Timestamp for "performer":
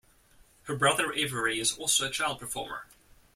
2.39-2.87